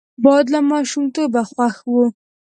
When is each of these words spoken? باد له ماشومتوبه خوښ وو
باد 0.23 0.45
له 0.53 0.59
ماشومتوبه 0.71 1.41
خوښ 1.49 1.75
وو 1.91 2.05